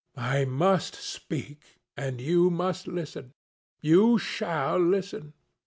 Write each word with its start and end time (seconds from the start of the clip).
"I 0.17 0.45
must 0.45 0.95
speak, 0.95 1.77
and 1.95 2.19
you 2.19 2.49
must 2.49 2.87
listen. 2.87 3.33
You 3.81 4.17
shall 4.17 4.79
listen. 4.79 5.33